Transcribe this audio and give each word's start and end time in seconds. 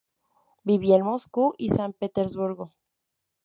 Vivía 0.63 0.95
en 0.95 1.03
Moscú 1.03 1.53
y 1.59 1.69
San 1.69 1.93
Petersburgo. 1.93 2.71